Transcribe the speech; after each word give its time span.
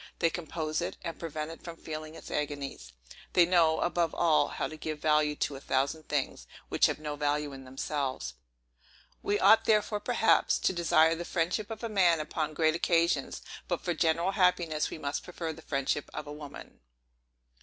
They 0.17 0.31
compose 0.31 0.81
it, 0.81 0.97
and 1.03 1.19
prevent 1.19 1.51
it 1.51 1.63
from 1.63 1.77
feeling 1.77 2.15
its 2.15 2.31
agonies. 2.31 2.93
They 3.33 3.45
know, 3.45 3.81
above 3.81 4.15
all, 4.15 4.47
how 4.47 4.67
to 4.67 4.75
give 4.75 4.97
value 4.97 5.35
to 5.35 5.55
a 5.55 5.59
thousand 5.61 6.09
things, 6.09 6.47
which 6.69 6.87
have 6.87 6.97
no 6.97 7.15
value 7.15 7.53
in 7.53 7.65
themselves. 7.65 8.33
We 9.21 9.39
ought 9.39 9.65
therefore, 9.65 9.99
perhaps, 9.99 10.57
to 10.57 10.73
desire 10.73 11.13
the 11.13 11.23
friendship 11.23 11.69
of 11.69 11.83
a 11.83 11.87
man 11.87 12.19
upon 12.19 12.55
great 12.55 12.73
occasions; 12.73 13.43
but, 13.67 13.81
for 13.81 13.93
general 13.93 14.31
happiness, 14.31 14.89
we 14.89 14.97
must 14.97 15.21
prefer 15.23 15.53
the 15.53 15.61
friendship 15.61 16.09
of 16.15 16.25
a 16.25 16.33
woman. 16.33 16.79